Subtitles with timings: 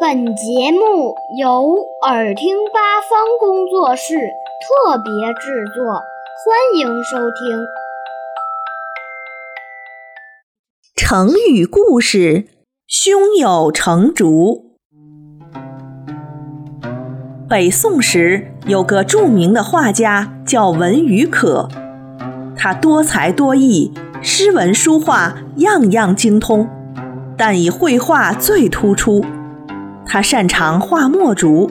[0.00, 4.16] 本节目由耳听八方工作室
[4.60, 7.64] 特别制作，欢迎收听。
[10.96, 12.48] 成语故事：
[12.88, 14.64] 胸有成竹。
[17.48, 21.68] 北宋时有个著名的画家叫文与可，
[22.56, 26.68] 他多才多艺，诗文书画样样精通，
[27.38, 29.24] 但以绘画最突出。
[30.14, 31.68] 他擅长画墨竹，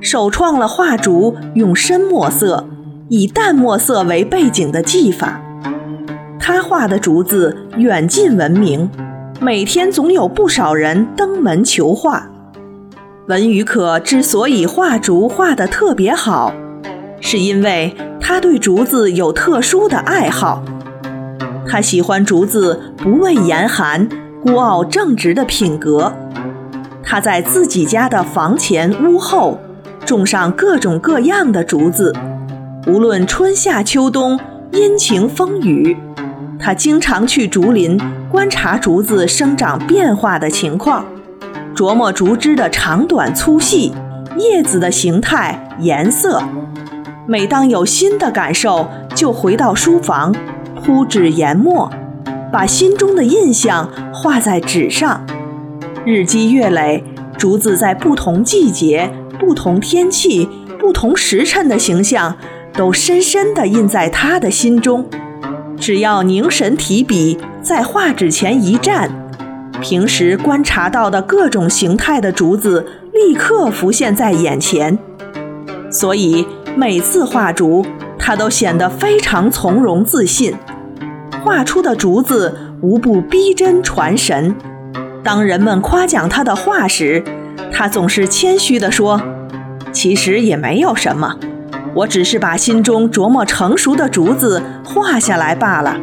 [0.00, 2.64] 首创了画竹用深墨色、
[3.08, 5.42] 以淡墨色为背景的技法。
[6.38, 8.88] 他画的竹子远近闻名，
[9.40, 12.30] 每天总有不少人登门求画。
[13.26, 16.54] 文与可之所以画竹画得特别好，
[17.20, 20.62] 是因为他对竹子有特殊的爱好。
[21.66, 24.08] 他喜欢竹子不畏严寒、
[24.44, 26.12] 孤傲正直的品格。
[27.10, 29.58] 他在自己家的房前屋后
[30.06, 32.14] 种上各种各样的竹子，
[32.86, 34.38] 无论春夏秋冬、
[34.70, 35.96] 阴晴风雨，
[36.56, 41.04] 他经常去竹林观察竹子生长变化的情况，
[41.74, 43.92] 琢磨竹枝的长短粗细、
[44.38, 46.40] 叶子的形态、颜色。
[47.26, 50.32] 每当有新的感受，就回到书房，
[50.84, 51.90] 铺纸研墨，
[52.52, 55.20] 把心中的印象画在纸上。
[56.06, 57.04] 日积月累，
[57.36, 60.48] 竹子在不同季节、不同天气、
[60.78, 62.34] 不同时辰的形象，
[62.72, 65.06] 都深深地印在他的心中。
[65.78, 69.10] 只要凝神提笔，在画纸前一站，
[69.82, 74.98] 平时观察到的各种形态的竹子，立刻浮现在眼前。
[75.90, 77.84] 所以每次画竹，
[78.18, 80.54] 他都显得非常从容自信，
[81.44, 84.54] 画出的竹子无不逼真传神。
[85.22, 87.22] 当人们夸奖他的画时，
[87.72, 89.20] 他总是谦虚地说
[89.92, 91.36] ：“其实也没有什么，
[91.94, 95.96] 我只是把心中琢磨成熟的竹子画下来罢了。”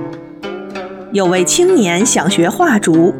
[1.13, 3.13] 有位青年想学画竹，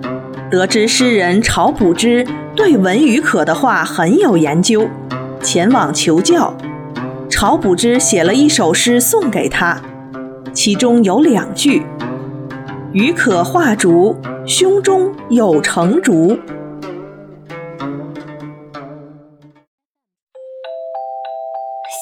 [0.51, 4.87] 得知诗人晁补之对文与可的画很有研究，
[5.41, 6.55] 前往求教。
[7.29, 9.79] 晁补之写了一首诗送给他，
[10.53, 11.83] 其中有两句
[12.93, 14.15] ：“鱼可画竹。”
[14.47, 16.39] 胸中有成竹。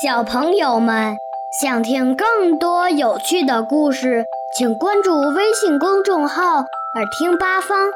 [0.03, 1.15] 小朋友们
[1.59, 4.23] 想听更多有趣的故事，
[4.55, 6.57] 请关注微信公众号
[6.95, 7.89] “耳听八方”，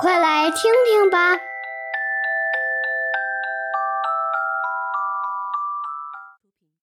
[0.00, 1.36] 快来听听吧。